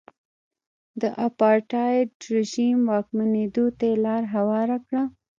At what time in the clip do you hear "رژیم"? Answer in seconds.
2.35-2.77